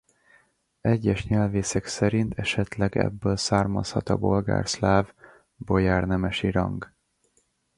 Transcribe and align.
Egyes 0.81 1.25
nyelvészek 1.27 1.85
szerint 1.85 2.37
esetleg 2.39 2.97
ebből 2.97 3.37
származhat 3.37 4.09
a 4.09 4.17
bolgár-szláv 4.17 5.13
bojár 5.55 6.03
nemesi 6.03 6.51
rang. 6.51 6.91